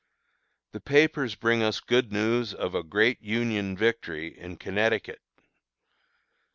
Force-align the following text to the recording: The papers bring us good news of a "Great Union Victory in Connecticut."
The 0.71 0.79
papers 0.81 1.35
bring 1.35 1.61
us 1.61 1.79
good 1.79 2.11
news 2.11 2.55
of 2.55 2.73
a 2.73 2.81
"Great 2.81 3.21
Union 3.21 3.77
Victory 3.77 4.35
in 4.35 4.57
Connecticut." 4.57 5.21